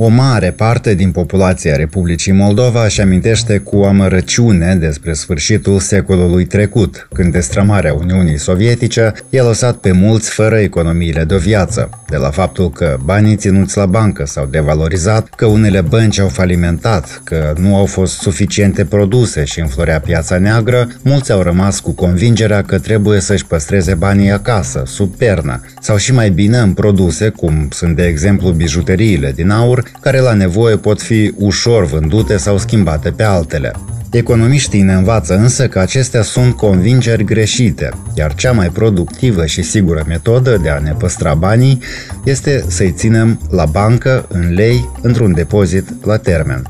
O 0.00 0.08
mare 0.08 0.50
parte 0.50 0.94
din 0.94 1.10
populația 1.10 1.76
Republicii 1.76 2.32
Moldova 2.32 2.84
își 2.84 3.00
amintește 3.00 3.58
cu 3.58 3.76
amărăciune 3.76 4.74
despre 4.74 5.12
sfârșitul 5.12 5.78
secolului 5.78 6.44
trecut, 6.44 7.08
când 7.14 7.32
destrămarea 7.32 7.94
Uniunii 7.94 8.38
Sovietice 8.38 9.12
i-a 9.30 9.42
lăsat 9.42 9.76
pe 9.76 9.92
mulți 9.92 10.30
fără 10.30 10.58
economiile 10.58 11.24
de 11.24 11.36
viață. 11.36 11.90
De 12.08 12.16
la 12.16 12.30
faptul 12.30 12.70
că 12.70 12.96
banii 13.04 13.36
ținuți 13.36 13.76
la 13.76 13.86
bancă 13.86 14.26
s-au 14.26 14.46
devalorizat, 14.46 15.28
că 15.36 15.46
unele 15.46 15.80
bănci 15.80 16.18
au 16.18 16.28
falimentat, 16.28 17.20
că 17.24 17.52
nu 17.56 17.76
au 17.76 17.86
fost 17.86 18.18
suficiente 18.18 18.84
produse 18.84 19.44
și 19.44 19.60
înflorea 19.60 20.00
piața 20.00 20.38
neagră, 20.38 20.88
mulți 21.02 21.32
au 21.32 21.42
rămas 21.42 21.80
cu 21.80 21.90
convingerea 21.90 22.62
că 22.62 22.78
trebuie 22.78 23.20
să-și 23.20 23.46
păstreze 23.46 23.94
banii 23.94 24.30
acasă, 24.30 24.82
sub 24.86 25.16
pernă, 25.16 25.60
sau 25.80 25.96
și 25.96 26.12
mai 26.12 26.30
bine 26.30 26.58
în 26.58 26.72
produse, 26.72 27.28
cum 27.28 27.68
sunt 27.70 27.96
de 27.96 28.06
exemplu 28.06 28.50
bijuteriile 28.50 29.32
din 29.32 29.50
aur, 29.50 29.86
care 30.00 30.20
la 30.20 30.32
nevoie 30.32 30.76
pot 30.76 31.02
fi 31.02 31.32
ușor 31.36 31.84
vândute 31.84 32.36
sau 32.36 32.58
schimbate 32.58 33.10
pe 33.10 33.22
altele. 33.22 33.72
Economiștii 34.10 34.82
ne 34.82 34.92
învață 34.92 35.36
însă 35.36 35.68
că 35.68 35.78
acestea 35.78 36.22
sunt 36.22 36.56
convingeri 36.56 37.24
greșite, 37.24 37.88
iar 38.14 38.34
cea 38.34 38.52
mai 38.52 38.68
productivă 38.68 39.46
și 39.46 39.62
sigură 39.62 40.04
metodă 40.06 40.56
de 40.62 40.68
a 40.68 40.78
ne 40.78 40.94
păstra 40.98 41.34
banii 41.34 41.82
este 42.24 42.64
să-i 42.68 42.92
ținem 42.92 43.40
la 43.50 43.64
bancă, 43.64 44.26
în 44.28 44.52
lei, 44.52 44.88
într-un 45.02 45.34
depozit 45.34 46.04
la 46.04 46.16
termen. 46.16 46.62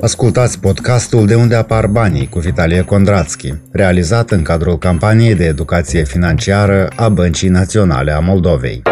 Ascultați 0.00 0.58
podcastul 0.58 1.26
De 1.26 1.34
unde 1.34 1.54
apar 1.54 1.86
banii 1.86 2.28
cu 2.28 2.38
Vitalie 2.38 2.82
Kondratsky, 2.82 3.54
realizat 3.72 4.30
în 4.30 4.42
cadrul 4.42 4.78
campaniei 4.78 5.34
de 5.34 5.44
educație 5.44 6.04
financiară 6.04 6.88
a 6.96 7.08
Băncii 7.08 7.48
Naționale 7.48 8.12
a 8.12 8.18
Moldovei. 8.18 8.82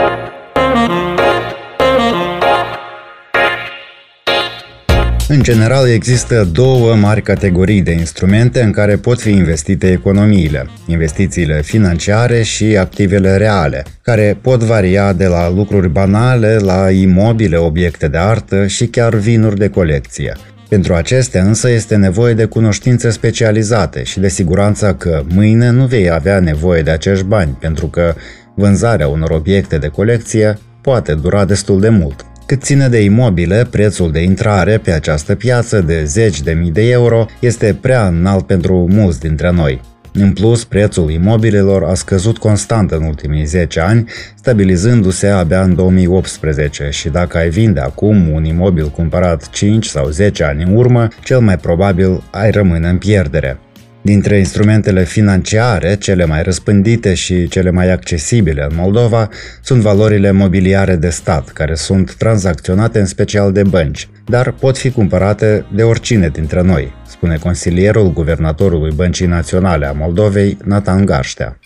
În 5.30 5.42
general, 5.42 5.88
există 5.88 6.48
două 6.52 6.94
mari 6.94 7.22
categorii 7.22 7.82
de 7.82 7.90
instrumente 7.90 8.62
în 8.62 8.72
care 8.72 8.96
pot 8.96 9.20
fi 9.20 9.30
investite 9.30 9.90
economiile, 9.90 10.66
investițiile 10.86 11.62
financiare 11.62 12.42
și 12.42 12.64
activele 12.64 13.36
reale, 13.36 13.84
care 14.02 14.38
pot 14.42 14.62
varia 14.62 15.12
de 15.12 15.26
la 15.26 15.50
lucruri 15.50 15.88
banale 15.88 16.56
la 16.56 16.90
imobile, 16.90 17.56
obiecte 17.56 18.08
de 18.08 18.18
artă 18.18 18.66
și 18.66 18.86
chiar 18.86 19.14
vinuri 19.14 19.58
de 19.58 19.68
colecție. 19.68 20.36
Pentru 20.68 20.94
acestea 20.94 21.42
însă 21.42 21.70
este 21.70 21.96
nevoie 21.96 22.34
de 22.34 22.44
cunoștințe 22.44 23.10
specializate 23.10 24.02
și 24.02 24.20
de 24.20 24.28
siguranța 24.28 24.94
că 24.94 25.22
mâine 25.34 25.70
nu 25.70 25.86
vei 25.86 26.10
avea 26.10 26.40
nevoie 26.40 26.82
de 26.82 26.90
acești 26.90 27.24
bani, 27.24 27.56
pentru 27.60 27.86
că 27.86 28.14
vânzarea 28.54 29.08
unor 29.08 29.30
obiecte 29.30 29.78
de 29.78 29.88
colecție 29.88 30.58
poate 30.80 31.14
dura 31.14 31.44
destul 31.44 31.80
de 31.80 31.88
mult. 31.88 32.27
Cât 32.48 32.62
ține 32.62 32.88
de 32.88 33.02
imobile, 33.02 33.66
prețul 33.70 34.12
de 34.12 34.22
intrare 34.22 34.78
pe 34.78 34.90
această 34.90 35.34
piață 35.34 35.80
de 35.80 36.04
zeci 36.04 36.42
de 36.42 36.52
mii 36.52 36.70
de 36.70 36.90
euro 36.90 37.26
este 37.40 37.78
prea 37.80 38.06
înalt 38.06 38.46
pentru 38.46 38.86
mulți 38.90 39.20
dintre 39.20 39.50
noi. 39.50 39.80
În 40.12 40.32
plus, 40.32 40.64
prețul 40.64 41.10
imobilelor 41.10 41.84
a 41.84 41.94
scăzut 41.94 42.38
constant 42.38 42.90
în 42.90 43.02
ultimii 43.02 43.44
10 43.44 43.80
ani, 43.80 44.08
stabilizându-se 44.34 45.26
abia 45.26 45.62
în 45.62 45.74
2018 45.74 46.88
și 46.90 47.08
dacă 47.08 47.38
ai 47.38 47.48
vinde 47.48 47.80
acum 47.80 48.28
un 48.30 48.44
imobil 48.44 48.90
cumpărat 48.90 49.50
5 49.50 49.86
sau 49.86 50.08
10 50.08 50.44
ani 50.44 50.62
în 50.62 50.76
urmă, 50.76 51.08
cel 51.24 51.40
mai 51.40 51.56
probabil 51.56 52.22
ai 52.30 52.50
rămâne 52.50 52.88
în 52.88 52.98
pierdere. 52.98 53.58
Dintre 54.02 54.38
instrumentele 54.38 55.04
financiare, 55.04 55.96
cele 55.96 56.24
mai 56.24 56.42
răspândite 56.42 57.14
și 57.14 57.48
cele 57.48 57.70
mai 57.70 57.92
accesibile 57.92 58.66
în 58.70 58.76
Moldova 58.76 59.28
sunt 59.62 59.80
valorile 59.82 60.30
mobiliare 60.30 60.96
de 60.96 61.08
stat, 61.08 61.48
care 61.48 61.74
sunt 61.74 62.14
tranzacționate 62.14 63.00
în 63.00 63.06
special 63.06 63.52
de 63.52 63.62
bănci, 63.62 64.08
dar 64.26 64.52
pot 64.52 64.78
fi 64.78 64.90
cumpărate 64.90 65.66
de 65.74 65.82
oricine 65.82 66.28
dintre 66.28 66.62
noi, 66.62 66.92
spune 67.06 67.36
consilierul 67.36 68.12
guvernatorului 68.12 68.92
Băncii 68.94 69.26
Naționale 69.26 69.86
a 69.86 69.92
Moldovei, 69.92 70.56
Nathan 70.64 71.04
Garștea. 71.04 71.58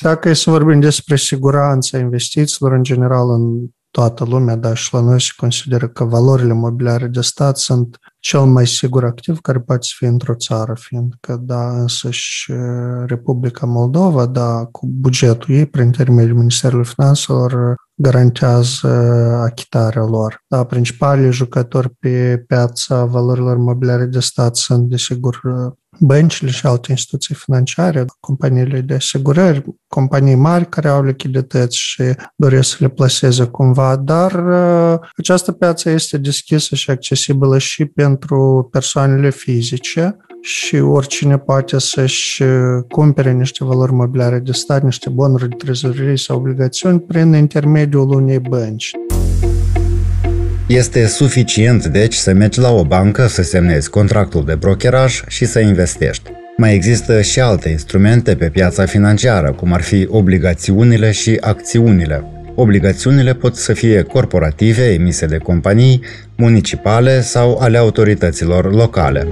Dacă 0.00 0.28
e 0.28 0.32
să 0.32 0.50
vorbim 0.50 0.80
despre 0.80 1.16
siguranța 1.16 1.98
investițiilor 1.98 2.72
în 2.72 2.82
general 2.82 3.30
în 3.30 3.70
toată 3.90 4.24
lumea, 4.24 4.56
dar 4.56 4.76
și 4.76 4.94
la 4.94 5.00
noi 5.00 5.20
se 5.20 5.30
consideră 5.36 5.88
că 5.88 6.04
valorile 6.04 6.52
mobiliare 6.52 7.06
de 7.06 7.20
stat 7.20 7.56
sunt 7.56 7.98
cel 8.18 8.40
mai 8.44 8.66
sigur 8.66 9.04
activ 9.04 9.40
care 9.40 9.60
poate 9.60 9.86
fi 9.96 10.04
într-o 10.04 10.34
țară, 10.34 10.74
fiindcă, 10.78 11.36
da, 11.40 11.80
însăși 11.80 12.52
Republica 13.06 13.66
Moldova, 13.66 14.26
da, 14.26 14.64
cu 14.64 14.86
bugetul 14.86 15.54
ei, 15.54 15.66
prin 15.66 15.84
intermediul 15.84 16.36
Ministerului 16.36 16.84
Finanțelor, 16.84 17.74
garantează 17.94 18.88
achitarea 19.44 20.04
lor. 20.04 20.44
Da, 20.48 20.64
principalii 20.64 21.32
jucători 21.32 21.90
pe 21.98 22.44
piața 22.46 23.04
valorilor 23.04 23.56
mobiliare 23.56 24.04
de 24.04 24.20
stat 24.20 24.56
sunt, 24.56 24.88
desigur, 24.88 25.40
băncile 25.98 26.50
și 26.50 26.66
alte 26.66 26.90
instituții 26.90 27.34
financiare, 27.34 28.04
companiile 28.20 28.80
de 28.80 28.94
asigurări, 28.94 29.64
companii 29.88 30.34
mari 30.34 30.68
care 30.68 30.88
au 30.88 31.02
lichidități 31.04 31.78
și 31.78 32.02
doresc 32.36 32.68
să 32.68 32.76
le 32.80 32.88
plaseze 32.88 33.44
cumva, 33.44 33.96
dar 33.96 34.32
uh, 34.32 34.98
această 35.16 35.52
piață 35.52 35.90
este 35.90 36.18
deschisă 36.18 36.74
și 36.74 36.90
accesibilă 36.90 37.58
și 37.58 37.84
pentru 37.84 38.68
persoanele 38.70 39.30
fizice 39.30 40.16
și 40.42 40.76
oricine 40.76 41.38
poate 41.38 41.78
să-și 41.78 42.42
uh, 42.42 42.84
cumpere 42.88 43.32
niște 43.32 43.64
valori 43.64 43.92
mobiliare 43.92 44.38
de 44.38 44.52
stat, 44.52 44.82
niște 44.82 45.10
bonuri 45.10 45.48
de 45.48 45.56
trezorerie 45.56 46.16
sau 46.16 46.36
obligațiuni 46.36 47.00
prin 47.00 47.32
intermediul 47.32 48.14
unei 48.14 48.38
bănci. 48.38 48.92
Este 50.70 51.06
suficient, 51.06 51.86
deci, 51.86 52.14
să 52.14 52.32
mergi 52.32 52.60
la 52.60 52.70
o 52.72 52.84
bancă, 52.84 53.26
să 53.26 53.42
semnezi 53.42 53.90
contractul 53.90 54.44
de 54.44 54.54
brokeraj 54.54 55.22
și 55.26 55.44
să 55.44 55.60
investești. 55.60 56.30
Mai 56.56 56.74
există 56.74 57.20
și 57.20 57.40
alte 57.40 57.68
instrumente 57.68 58.34
pe 58.34 58.48
piața 58.48 58.84
financiară, 58.84 59.52
cum 59.52 59.72
ar 59.72 59.80
fi 59.80 60.06
obligațiunile 60.10 61.10
și 61.10 61.36
acțiunile. 61.40 62.24
Obligațiunile 62.54 63.34
pot 63.34 63.56
să 63.56 63.72
fie 63.72 64.02
corporative, 64.02 64.92
emise 64.92 65.26
de 65.26 65.38
companii, 65.38 66.00
municipale 66.36 67.20
sau 67.20 67.58
ale 67.58 67.78
autorităților 67.78 68.74
locale. 68.74 69.28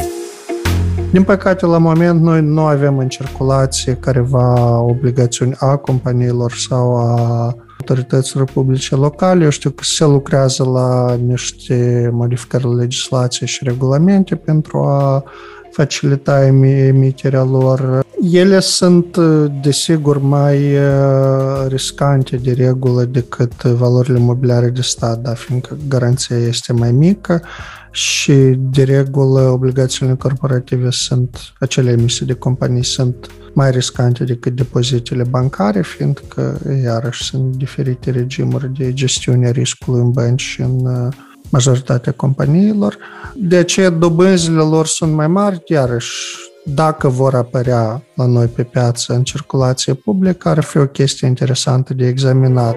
Din 1.10 1.22
păcate, 1.22 1.66
la 1.66 1.78
moment, 1.78 2.20
noi 2.20 2.40
nu 2.42 2.60
avem 2.60 2.98
în 2.98 3.08
circulație 3.08 3.94
careva 4.00 4.78
obligațiuni 4.80 5.54
a 5.58 5.76
companiilor 5.76 6.52
sau 6.52 6.96
a 6.96 7.56
autorităților 7.80 8.44
publice 8.44 8.94
locale. 8.94 9.44
Eu 9.44 9.50
știu 9.50 9.70
că 9.70 9.84
se 9.84 10.04
lucrează 10.04 10.64
la 10.64 11.14
niște 11.14 12.10
modificări 12.12 12.64
la 12.64 12.74
legislație 12.74 13.46
și 13.46 13.64
regulamente 13.64 14.34
pentru 14.34 14.78
a 14.78 15.24
facilita 15.70 16.46
emiterea 16.46 17.42
lor. 17.42 18.06
Ele 18.32 18.60
sunt, 18.60 19.16
desigur, 19.62 20.18
mai 20.18 20.76
uh, 20.76 21.66
riscante 21.68 22.36
de 22.36 22.52
regulă 22.52 23.04
decât 23.04 23.62
valorile 23.62 24.18
mobiliare 24.18 24.68
de 24.68 24.80
stat, 24.80 25.18
da, 25.18 25.32
fiindcă 25.32 25.76
garanția 25.88 26.36
este 26.36 26.72
mai 26.72 26.92
mică 26.92 27.42
și, 27.90 28.32
de 28.56 28.82
regulă, 28.82 29.40
obligațiile 29.40 30.14
corporative 30.14 30.90
sunt, 30.90 31.38
acele 31.60 31.90
emise 31.90 32.24
de 32.24 32.32
companii 32.32 32.84
sunt 32.84 33.30
mai 33.52 33.70
riscante 33.70 34.24
decât 34.24 34.56
depozitele 34.56 35.22
bancare, 35.30 35.82
fiindcă, 35.82 36.60
iarăși, 36.82 37.24
sunt 37.24 37.56
diferite 37.56 38.10
regimuri 38.10 38.72
de 38.72 38.92
gestiune 38.92 39.46
a 39.46 39.50
riscului 39.50 40.00
în 40.00 40.10
bănci 40.10 40.40
și 40.40 40.60
în 40.60 40.86
uh, 40.86 41.14
majoritatea 41.50 42.12
companiilor. 42.12 42.98
De 43.34 43.56
aceea, 43.56 43.90
dobânzile 43.90 44.60
lor 44.60 44.86
sunt 44.86 45.12
mai 45.12 45.26
mari, 45.26 45.62
iarăși, 45.66 46.36
dacă 46.64 47.08
vor 47.08 47.34
apărea 47.34 48.02
la 48.14 48.26
noi 48.26 48.46
pe 48.46 48.62
piață 48.62 49.14
în 49.14 49.22
circulație 49.22 49.94
publică, 49.94 50.48
ar 50.48 50.62
fi 50.62 50.76
o 50.76 50.86
chestie 50.86 51.26
interesantă 51.26 51.94
de 51.94 52.06
examinat. 52.06 52.76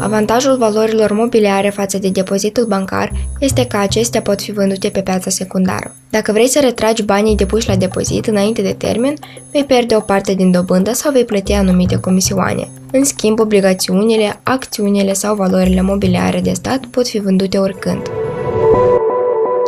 Avantajul 0.00 0.56
valorilor 0.56 1.12
mobiliare 1.12 1.68
față 1.68 1.98
de 1.98 2.08
depozitul 2.08 2.64
bancar 2.64 3.12
este 3.38 3.66
că 3.66 3.76
acestea 3.76 4.22
pot 4.22 4.40
fi 4.40 4.52
vândute 4.52 4.88
pe 4.88 5.02
piața 5.02 5.30
secundară. 5.30 5.94
Dacă 6.10 6.32
vrei 6.32 6.48
să 6.48 6.60
retragi 6.60 7.02
banii 7.02 7.36
depuși 7.36 7.68
la 7.68 7.76
depozit 7.76 8.26
înainte 8.26 8.62
de 8.62 8.74
termen, 8.78 9.14
vei 9.52 9.64
pierde 9.64 9.96
o 9.96 10.00
parte 10.00 10.34
din 10.34 10.50
dobândă 10.50 10.92
sau 10.92 11.12
vei 11.12 11.24
plăti 11.24 11.52
anumite 11.52 12.00
comisioane. 12.00 12.68
În 12.92 13.04
schimb, 13.04 13.40
obligațiunile, 13.40 14.40
acțiunile 14.42 15.12
sau 15.12 15.34
valorile 15.34 15.80
mobiliare 15.80 16.40
de 16.40 16.52
stat 16.52 16.84
pot 16.86 17.08
fi 17.08 17.18
vândute 17.18 17.58
oricând. 17.58 18.02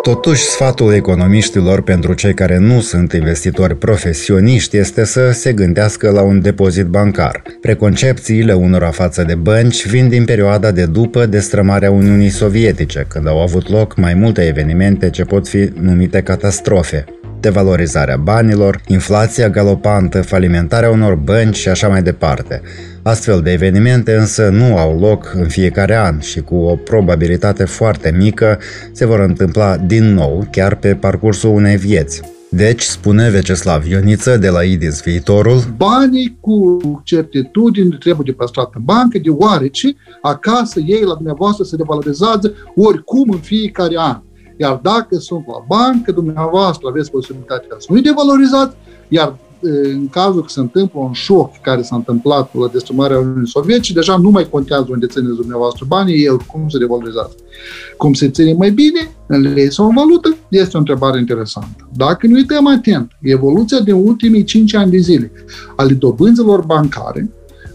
Totuși, 0.03 0.43
sfatul 0.43 0.93
economiștilor 0.93 1.83
pentru 1.83 2.13
cei 2.13 2.35
care 2.35 2.59
nu 2.59 2.81
sunt 2.81 3.13
investitori 3.13 3.77
profesioniști 3.77 4.77
este 4.77 5.05
să 5.05 5.31
se 5.31 5.53
gândească 5.53 6.11
la 6.11 6.23
un 6.23 6.41
depozit 6.41 6.87
bancar. 6.87 7.43
Preconcepțiile 7.61 8.53
unora 8.53 8.91
față 8.91 9.25
de 9.25 9.35
bănci 9.35 9.87
vin 9.87 10.09
din 10.09 10.25
perioada 10.25 10.71
de 10.71 10.85
după 10.85 11.27
destrămarea 11.27 11.91
Uniunii 11.91 12.29
Sovietice, 12.29 13.07
când 13.09 13.29
au 13.29 13.41
avut 13.41 13.71
loc 13.71 13.97
mai 13.97 14.15
multe 14.15 14.47
evenimente 14.47 15.11
ce 15.11 15.25
pot 15.25 15.49
fi 15.49 15.71
numite 15.81 16.21
catastrofe 16.21 17.05
devalorizarea 17.41 18.17
banilor, 18.17 18.81
inflația 18.87 19.49
galopantă, 19.49 20.23
falimentarea 20.23 20.91
unor 20.91 21.15
bănci 21.15 21.57
și 21.57 21.69
așa 21.69 21.89
mai 21.89 22.03
departe. 22.03 22.63
Astfel 23.09 23.41
de 23.41 23.53
evenimente 23.53 24.17
însă 24.17 24.49
nu 24.49 24.77
au 24.77 24.99
loc 24.99 25.33
în 25.35 25.49
fiecare 25.49 25.97
an 25.97 26.21
și 26.21 26.41
cu 26.41 26.55
o 26.55 26.77
probabilitate 26.77 27.65
foarte 27.65 28.15
mică 28.17 28.59
se 28.93 29.07
vor 29.07 29.21
întâmpla 29.21 29.77
din 29.77 30.15
nou 30.15 30.47
chiar 30.51 30.75
pe 30.75 30.95
parcursul 30.95 31.51
unei 31.51 31.77
vieți. 31.77 32.23
Deci, 32.51 32.83
spune 32.83 33.31
Veceslav 33.31 33.87
Ioniță 33.87 34.37
de 34.37 34.49
la 34.49 34.63
IDIS 34.63 35.03
Viitorul, 35.03 35.61
Banii 35.77 36.39
cu 36.41 36.79
certitudine 37.05 37.97
trebuie 38.01 38.25
de 38.31 38.33
păstrat 38.33 38.71
în 38.75 38.83
bancă, 38.85 39.19
deoarece 39.23 39.97
acasă 40.23 40.81
ei 40.87 41.03
la 41.03 41.15
dumneavoastră 41.15 41.65
se 41.65 41.77
devalorizează 41.77 42.55
oricum 42.77 43.31
în 43.31 43.41
fiecare 43.41 43.95
an. 43.97 44.21
Iar 44.57 44.81
dacă 44.83 45.17
sunt 45.17 45.45
la 45.47 45.65
bancă, 45.77 46.13
dumneavoastră 46.13 46.89
aveți 46.89 47.11
posibilitatea 47.11 47.77
să 47.79 47.87
nu-i 47.91 48.03
devalorizați, 48.03 48.77
iar 49.09 49.37
în 49.61 50.09
cazul 50.09 50.41
că 50.41 50.49
se 50.49 50.61
întâmplă 50.61 51.01
un 51.01 51.13
șoc 51.13 51.57
care 51.61 51.83
s-a 51.83 51.97
întâmplat 51.97 52.55
la 52.55 52.69
destrămarea 52.73 53.19
Uniunii 53.19 53.49
Sovietice, 53.49 53.93
deja 53.93 54.17
nu 54.17 54.31
mai 54.31 54.49
contează 54.51 54.87
unde 54.91 55.07
țineți 55.07 55.35
dumneavoastră 55.35 55.85
banii, 55.89 56.25
el 56.25 56.37
cum 56.37 56.69
se 56.69 56.79
devalorizează. 56.79 57.35
Cum 57.97 58.13
se 58.13 58.29
ține 58.29 58.53
mai 58.53 58.71
bine, 58.71 59.11
în 59.27 59.41
lei 59.41 59.73
sau 59.73 59.89
în 59.89 59.95
valută, 59.95 60.37
este 60.49 60.77
o 60.77 60.79
întrebare 60.79 61.19
interesantă. 61.19 61.89
Dacă 61.97 62.27
nu 62.27 62.35
uităm 62.35 62.67
atent, 62.67 63.13
evoluția 63.21 63.81
din 63.81 63.95
ultimii 63.95 64.45
5 64.45 64.75
ani 64.75 64.91
de 64.91 64.99
zile 64.99 65.33
ale 65.77 65.93
dobânzilor 65.93 66.65
bancare, 66.65 67.31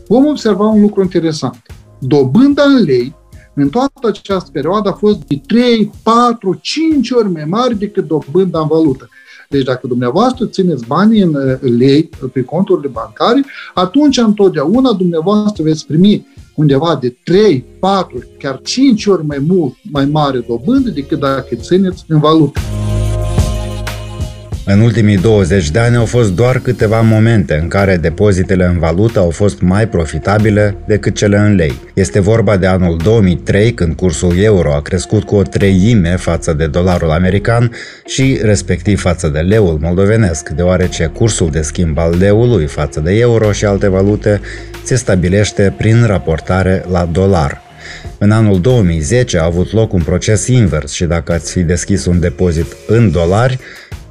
vom 0.07 0.25
observa 0.25 0.67
un 0.67 0.81
lucru 0.81 1.01
interesant. 1.01 1.61
Dobânda 1.99 2.63
în 2.63 2.83
lei 2.83 3.15
în 3.55 3.69
toată 3.69 4.07
această 4.07 4.49
perioadă 4.51 4.89
a 4.89 4.93
fost 4.93 5.19
de 5.27 5.41
3, 5.47 5.91
4, 6.03 6.59
5 6.61 7.11
ori 7.11 7.31
mai 7.31 7.45
mare 7.45 7.73
decât 7.73 8.07
dobânda 8.07 8.59
în 8.59 8.67
valută. 8.67 9.09
Deci 9.49 9.63
dacă 9.63 9.87
dumneavoastră 9.87 10.45
țineți 10.45 10.85
banii 10.85 11.21
în 11.21 11.37
lei 11.77 12.09
pe 12.33 12.43
conturile 12.43 12.87
bancare, 12.87 13.45
atunci 13.73 14.17
întotdeauna 14.17 14.93
dumneavoastră 14.93 15.63
veți 15.63 15.85
primi 15.85 16.27
undeva 16.55 16.97
de 17.01 17.15
3, 17.23 17.65
4, 17.79 18.17
chiar 18.39 18.61
5 18.63 19.05
ori 19.05 19.25
mai 19.25 19.43
mult, 19.47 19.73
mai 19.91 20.05
mare 20.05 20.45
dobândă 20.47 20.89
decât 20.89 21.19
dacă 21.19 21.55
țineți 21.55 22.03
în 22.07 22.19
valută. 22.19 22.59
În 24.65 24.79
ultimii 24.79 25.17
20 25.17 25.71
de 25.71 25.79
ani 25.79 25.95
au 25.95 26.05
fost 26.05 26.31
doar 26.31 26.59
câteva 26.59 27.01
momente 27.01 27.59
în 27.61 27.67
care 27.67 27.97
depozitele 27.97 28.65
în 28.65 28.79
valută 28.79 29.19
au 29.19 29.29
fost 29.29 29.61
mai 29.61 29.87
profitabile 29.87 30.75
decât 30.87 31.15
cele 31.15 31.37
în 31.37 31.55
lei. 31.55 31.79
Este 31.93 32.19
vorba 32.19 32.57
de 32.57 32.67
anul 32.67 32.97
2003, 32.97 33.73
când 33.73 33.95
cursul 33.95 34.37
euro 34.37 34.73
a 34.73 34.81
crescut 34.81 35.23
cu 35.23 35.35
o 35.35 35.41
treime 35.41 36.15
față 36.15 36.53
de 36.53 36.67
dolarul 36.67 37.11
american 37.11 37.71
și 38.05 38.39
respectiv 38.41 39.01
față 39.01 39.27
de 39.27 39.39
leul 39.39 39.77
moldovenesc, 39.81 40.49
deoarece 40.49 41.05
cursul 41.05 41.49
de 41.51 41.61
schimb 41.61 41.97
al 41.97 42.15
leului 42.17 42.65
față 42.65 42.99
de 42.99 43.11
euro 43.19 43.51
și 43.51 43.65
alte 43.65 43.87
valute 43.87 44.41
se 44.83 44.95
stabilește 44.95 45.73
prin 45.77 46.05
raportare 46.05 46.85
la 46.91 47.09
dolar. 47.11 47.61
În 48.17 48.31
anul 48.31 48.61
2010 48.61 49.37
a 49.37 49.43
avut 49.43 49.71
loc 49.71 49.93
un 49.93 50.01
proces 50.01 50.47
invers 50.47 50.91
și 50.91 51.05
dacă 51.05 51.33
ați 51.33 51.51
fi 51.51 51.59
deschis 51.59 52.05
un 52.05 52.19
depozit 52.19 52.75
în 52.87 53.11
dolari, 53.11 53.59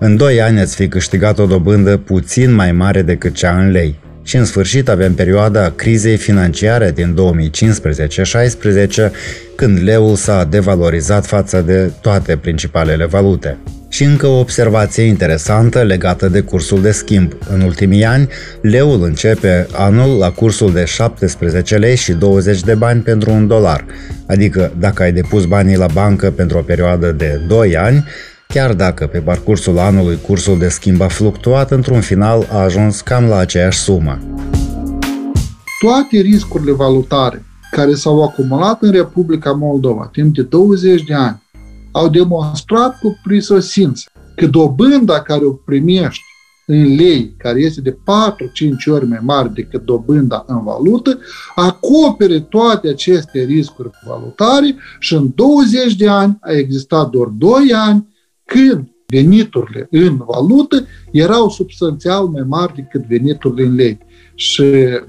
în 0.05 0.17
2 0.17 0.41
ani 0.41 0.61
ați 0.61 0.75
fi 0.75 0.89
câștigat 0.89 1.39
o 1.39 1.47
dobândă 1.47 1.97
puțin 1.97 2.53
mai 2.53 2.73
mare 2.73 3.03
decât 3.03 3.35
cea 3.35 3.59
în 3.59 3.71
lei. 3.71 3.99
Și 4.23 4.37
în 4.37 4.45
sfârșit 4.45 4.89
avem 4.89 5.15
perioada 5.15 5.73
crizei 5.77 6.17
financiare 6.17 6.91
din 6.91 7.17
2015-16, 9.09 9.11
când 9.57 9.83
leul 9.83 10.15
s-a 10.15 10.45
devalorizat 10.45 11.27
față 11.27 11.61
de 11.61 11.91
toate 12.01 12.37
principalele 12.37 13.05
valute. 13.05 13.59
Și 13.89 14.05
încă 14.05 14.27
o 14.27 14.39
observație 14.39 15.03
interesantă 15.03 15.83
legată 15.83 16.29
de 16.29 16.41
cursul 16.41 16.83
de 16.83 16.91
schimb. 16.91 17.33
În 17.53 17.61
ultimii 17.61 18.05
ani, 18.05 18.29
leul 18.61 19.03
începe 19.03 19.67
anul 19.73 20.19
la 20.19 20.31
cursul 20.31 20.73
de 20.73 20.85
17 20.85 21.77
lei 21.77 21.97
și 21.97 22.13
20 22.13 22.61
de 22.61 22.75
bani 22.75 23.01
pentru 23.01 23.31
un 23.31 23.47
dolar. 23.47 23.85
Adică 24.27 24.73
dacă 24.79 25.03
ai 25.03 25.13
depus 25.13 25.45
banii 25.45 25.77
la 25.77 25.87
bancă 25.93 26.31
pentru 26.31 26.59
o 26.59 26.63
perioadă 26.63 27.13
de 27.13 27.41
2 27.49 27.77
ani, 27.77 28.05
Chiar 28.53 28.75
dacă 28.75 29.07
pe 29.07 29.19
parcursul 29.19 29.79
anului 29.79 30.19
cursul 30.27 30.59
de 30.59 30.69
schimb 30.69 31.01
a 31.01 31.09
fluctuat, 31.09 31.71
într-un 31.71 32.01
final 32.01 32.47
a 32.51 32.57
ajuns 32.57 33.01
cam 33.01 33.25
la 33.25 33.37
aceeași 33.37 33.79
sumă. 33.79 34.19
Toate 35.81 36.21
riscurile 36.21 36.73
valutare 36.73 37.45
care 37.71 37.95
s-au 37.95 38.23
acumulat 38.23 38.83
în 38.83 38.91
Republica 38.91 39.53
Moldova 39.53 40.09
timp 40.13 40.35
de 40.35 40.43
20 40.43 41.03
de 41.03 41.15
ani 41.15 41.43
au 41.93 42.09
demonstrat 42.09 42.99
cu 42.99 43.21
prisosință 43.23 44.11
că 44.37 44.47
dobânda 44.47 45.23
care 45.23 45.45
o 45.45 45.53
primești 45.53 46.23
în 46.67 46.95
lei, 46.95 47.35
care 47.39 47.61
este 47.61 47.81
de 47.81 47.91
4-5 47.91 47.97
ori 48.87 49.07
mai 49.07 49.21
mare 49.23 49.51
decât 49.55 49.85
dobânda 49.85 50.45
în 50.47 50.65
valută, 50.65 51.19
acopere 51.55 52.41
toate 52.41 52.89
aceste 52.89 53.43
riscuri 53.43 53.91
valutare 54.07 54.75
și 54.99 55.15
în 55.15 55.33
20 55.35 55.97
de 55.97 56.09
ani 56.09 56.39
a 56.41 56.53
existat 56.53 57.09
doar 57.09 57.27
2 57.27 57.73
ani 57.75 58.11
când 58.45 58.89
veniturile 59.07 59.89
în 59.91 60.17
valută 60.17 60.87
erau 61.11 61.49
substanțial 61.49 62.27
mai 62.27 62.43
mari 62.47 62.75
decât 62.75 63.07
veniturile 63.07 63.67
în 63.67 63.75
lei. 63.75 63.99
Și 64.35 64.65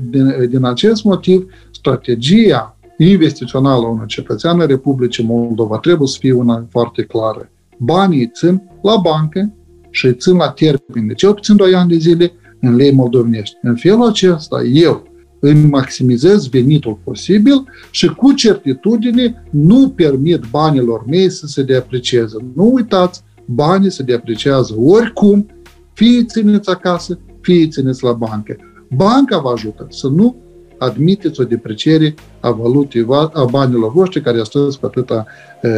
din, 0.09 0.49
din 0.49 0.63
acest 0.63 1.03
motiv, 1.03 1.45
strategia 1.71 2.77
investițională 2.97 3.85
a 3.85 3.89
unui 3.89 4.07
cetățean 4.07 4.59
în 4.59 4.67
Republicii 4.67 5.23
Moldova 5.23 5.77
trebuie 5.77 6.07
să 6.07 6.17
fie 6.19 6.33
una 6.33 6.67
foarte 6.69 7.03
clară. 7.03 7.51
Banii 7.77 8.27
țin 8.27 8.61
la 8.81 8.95
bancă 8.95 9.53
și 9.89 10.05
îi 10.05 10.15
țin 10.15 10.35
la 10.35 10.49
termen 10.49 11.07
de 11.07 11.13
cel 11.13 11.33
puțin 11.33 11.55
2 11.55 11.75
ani 11.75 11.89
de 11.89 11.97
zile 11.97 12.31
în 12.59 12.75
lei 12.75 12.91
moldovenești. 12.91 13.55
În 13.61 13.75
felul 13.75 14.07
acesta, 14.07 14.61
eu 14.61 15.12
îmi 15.45 15.65
maximizez 15.65 16.47
venitul 16.47 16.99
posibil 17.03 17.63
și 17.91 18.07
cu 18.07 18.33
certitudine 18.33 19.43
nu 19.49 19.89
permit 19.89 20.41
banilor 20.49 21.03
mei 21.05 21.29
să 21.29 21.47
se 21.47 21.63
deprecieze. 21.63 22.35
Nu 22.55 22.73
uitați, 22.73 23.23
banii 23.45 23.91
se 23.91 24.03
depreciază 24.03 24.75
oricum, 24.77 25.45
fie 25.93 26.23
țineți 26.23 26.69
acasă, 26.69 27.19
fie 27.41 27.67
țineți 27.67 28.03
la 28.03 28.11
bancă. 28.11 28.55
Banca 28.95 29.37
vă 29.37 29.49
ajută 29.49 29.87
să 29.89 30.07
nu 30.07 30.35
admiteți 30.77 31.41
o 31.41 31.43
depreciere 31.43 32.13
a 32.39 32.51
valutei, 32.51 33.05
a 33.33 33.45
banilor 33.51 33.91
voștri 33.91 34.21
care 34.21 34.39
astăzi 34.39 34.79
cu 34.79 34.85
atâta 34.85 35.25
e, 35.61 35.69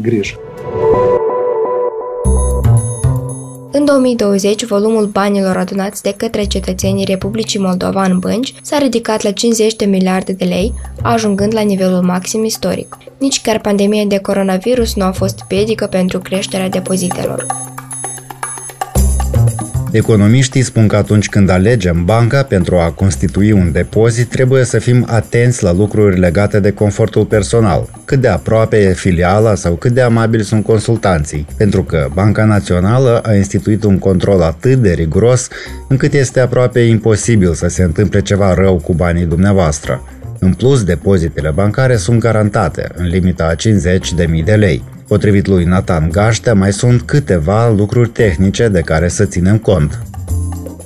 grijă. 0.00 0.34
În 3.72 3.84
2020, 3.84 4.64
volumul 4.64 5.06
banilor 5.06 5.56
adunați 5.56 6.02
de 6.02 6.14
către 6.16 6.44
cetățenii 6.44 7.04
Republicii 7.04 7.60
Moldova 7.60 8.02
în 8.02 8.18
bănci 8.18 8.54
s-a 8.62 8.78
ridicat 8.78 9.22
la 9.22 9.30
50 9.30 9.74
de 9.74 9.84
miliarde 9.84 10.32
de 10.32 10.44
lei, 10.44 10.74
ajungând 11.02 11.54
la 11.54 11.60
nivelul 11.60 12.00
maxim 12.00 12.44
istoric. 12.44 12.96
Nici 13.18 13.40
chiar 13.40 13.60
pandemia 13.60 14.04
de 14.04 14.18
coronavirus 14.18 14.94
nu 14.94 15.04
a 15.04 15.10
fost 15.10 15.44
piedică 15.48 15.86
pentru 15.86 16.18
creșterea 16.18 16.68
depozitelor. 16.68 17.46
Economiștii 19.92 20.62
spun 20.62 20.86
că 20.86 20.96
atunci 20.96 21.28
când 21.28 21.48
alegem 21.48 22.04
banca 22.04 22.42
pentru 22.42 22.76
a 22.76 22.90
constitui 22.90 23.52
un 23.52 23.72
depozit, 23.72 24.28
trebuie 24.28 24.64
să 24.64 24.78
fim 24.78 25.06
atenți 25.08 25.62
la 25.62 25.72
lucruri 25.72 26.18
legate 26.18 26.60
de 26.60 26.70
confortul 26.70 27.24
personal, 27.24 27.88
cât 28.04 28.20
de 28.20 28.28
aproape 28.28 28.76
e 28.76 28.92
filiala 28.92 29.54
sau 29.54 29.74
cât 29.74 29.92
de 29.92 30.00
amabili 30.00 30.44
sunt 30.44 30.64
consultanții, 30.64 31.46
pentru 31.56 31.82
că 31.82 32.08
Banca 32.12 32.44
Națională 32.44 33.18
a 33.18 33.34
instituit 33.34 33.84
un 33.84 33.98
control 33.98 34.40
atât 34.42 34.74
de 34.74 34.92
riguros 34.92 35.48
încât 35.88 36.12
este 36.12 36.40
aproape 36.40 36.80
imposibil 36.80 37.52
să 37.54 37.68
se 37.68 37.82
întâmple 37.82 38.20
ceva 38.20 38.54
rău 38.54 38.76
cu 38.76 38.92
banii 38.94 39.24
dumneavoastră. 39.24 40.02
În 40.42 40.54
plus, 40.54 40.84
depozitele 40.84 41.50
bancare 41.50 41.96
sunt 41.96 42.20
garantate, 42.20 42.90
în 42.94 43.06
limita 43.06 43.44
a 43.44 43.54
50.000 43.54 44.44
de 44.44 44.54
lei. 44.54 44.82
Potrivit 45.06 45.46
lui 45.46 45.64
Nathan 45.64 46.08
Gaștea, 46.10 46.54
mai 46.54 46.72
sunt 46.72 47.02
câteva 47.02 47.70
lucruri 47.70 48.08
tehnice 48.08 48.68
de 48.68 48.80
care 48.80 49.08
să 49.08 49.24
ținem 49.24 49.58
cont. 49.58 49.98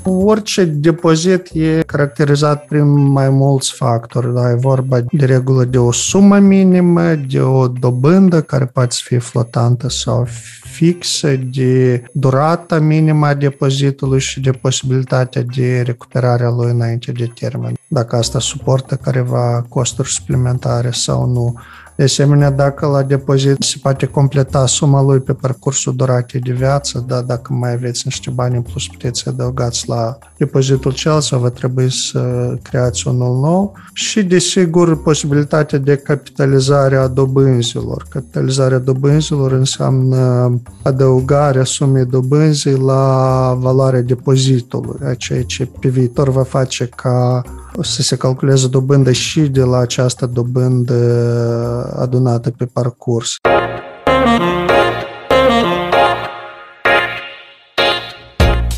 Orice 0.07 0.65
depozit 0.65 1.51
e 1.53 1.83
caracterizat 1.87 2.67
prin 2.67 2.87
mai 3.09 3.29
mulți 3.29 3.73
factori. 3.73 4.35
Da? 4.35 4.51
E 4.51 4.55
vorba 4.55 5.01
de 5.01 5.25
regulă 5.25 5.65
de 5.65 5.79
o 5.79 5.93
sumă 5.93 6.39
minimă, 6.39 7.15
de 7.15 7.41
o 7.41 7.69
dobândă 7.69 8.41
care 8.41 8.65
poate 8.65 8.95
fi 9.03 9.19
flotantă 9.19 9.89
sau 9.89 10.27
fixă, 10.75 11.37
de 11.37 12.03
durata 12.13 12.79
minimă 12.79 13.27
a 13.27 13.35
depozitului 13.35 14.21
și 14.21 14.41
de 14.41 14.51
posibilitatea 14.51 15.43
de 15.55 15.83
recuperare 15.87 16.45
a 16.45 16.51
lui 16.51 16.71
înainte 16.71 17.13
de 17.13 17.31
termen. 17.41 17.75
Dacă 17.89 18.17
asta 18.17 18.39
suportă 18.39 18.95
careva 18.95 19.67
costuri 19.69 20.09
suplimentare 20.09 20.91
sau 20.91 21.27
nu. 21.27 21.55
De 21.97 22.03
asemenea, 22.03 22.51
dacă 22.51 22.87
la 22.87 23.03
depozit 23.03 23.63
se 23.63 23.77
poate 23.83 24.07
completa 24.07 24.67
suma 24.67 25.03
lui 25.03 25.21
pe 25.21 25.33
parcursul 25.33 25.97
duratei 25.97 26.41
de 26.41 26.53
viață, 26.53 27.05
da, 27.07 27.21
dacă 27.21 27.53
mai 27.53 27.73
aveți 27.73 28.03
niște 28.05 28.31
bani 28.31 28.57
în 28.57 28.63
plus, 28.63 28.87
puteți 28.87 29.21
să 29.21 29.29
adăugați 29.29 29.89
la 29.89 30.19
depozitul 30.37 30.93
cel 30.93 31.21
sau 31.21 31.41
va 31.41 31.49
trebui 31.49 31.93
să 31.93 32.55
creați 32.63 33.09
unul 33.09 33.41
nou 33.41 33.77
și, 33.93 34.23
desigur, 34.23 35.03
posibilitatea 35.03 35.79
de 35.79 35.97
capitalizare 35.97 36.97
a 36.97 37.07
dobânzilor. 37.07 38.07
Capitalizarea 38.09 38.79
dobânzilor 38.79 39.53
înseamnă 39.53 40.53
adăugarea 40.83 41.65
sumei 41.65 42.05
dobânzii 42.05 42.77
la 42.77 43.57
valoarea 43.61 44.03
depozitului, 44.03 45.17
ceea 45.17 45.43
ce 45.43 45.69
pe 45.81 45.89
viitor 45.89 46.29
va 46.29 46.43
face 46.43 46.89
ca 46.97 47.43
să 47.83 48.03
se 48.03 48.17
calculeze 48.17 48.69
dobândă 48.69 49.13
și 49.13 49.41
de 49.41 49.63
la 49.63 49.79
această 49.79 50.27
dobândă 50.27 50.95
adunată 51.99 52.51
pe 52.51 52.65
parcurs. 52.73 53.37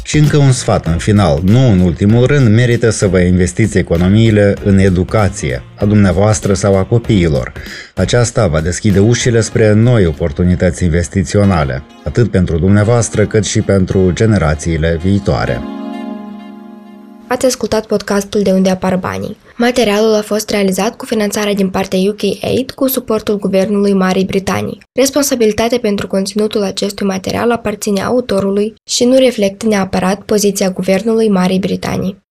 Și 0.03 0.19
încă 0.19 0.37
un 0.37 0.53
sfat 0.53 0.87
în 0.87 0.97
final, 0.97 1.41
nu 1.43 1.71
în 1.71 1.81
ultimul 1.81 2.27
rând, 2.27 2.49
merită 2.55 2.91
să 2.91 3.07
vă 3.07 3.19
investiți 3.19 3.79
economiile 3.79 4.55
în 4.65 4.79
educație, 4.79 5.63
a 5.79 5.85
dumneavoastră 5.85 6.55
sau 6.55 6.77
a 6.77 6.85
copiilor. 6.85 7.53
Aceasta 7.95 8.47
va 8.47 8.61
deschide 8.61 8.99
ușile 8.99 9.41
spre 9.41 9.73
noi 9.73 10.07
oportunități 10.07 10.85
investiționale, 10.85 11.83
atât 12.05 12.31
pentru 12.31 12.59
dumneavoastră 12.59 13.27
cât 13.27 13.45
și 13.45 13.61
pentru 13.61 14.11
generațiile 14.13 14.99
viitoare. 15.03 15.61
Ați 17.37 17.47
ascultat 17.47 17.87
podcastul 17.87 18.43
De 18.43 18.51
unde 18.51 18.71
apar 18.71 18.97
banii. 18.97 19.37
Materialul 19.57 20.15
a 20.15 20.23
fost 20.23 20.51
realizat 20.51 20.97
cu 20.97 21.05
finanțarea 21.05 21.55
din 21.55 21.71
partea 21.71 21.99
UK 21.99 22.23
Aid 22.43 22.71
cu 22.71 22.87
suportul 22.87 23.39
Guvernului 23.39 23.93
Marii 23.93 24.25
Britanii. 24.25 24.81
Responsabilitatea 24.93 25.79
pentru 25.79 26.07
conținutul 26.07 26.63
acestui 26.63 27.07
material 27.07 27.51
aparține 27.51 28.03
autorului 28.03 28.75
și 28.91 29.05
nu 29.05 29.17
reflectă 29.17 29.67
neapărat 29.67 30.23
poziția 30.23 30.71
Guvernului 30.71 31.29
Marii 31.29 31.59
Britanii. 31.59 32.25